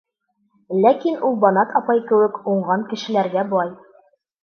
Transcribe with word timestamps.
Ләкин 0.85 1.19
ул 1.29 1.37
Банат 1.45 1.77
апай 1.81 2.03
кеүек 2.09 2.43
уңған 2.55 2.89
кешеләргә 2.95 3.49
бай. 3.57 3.75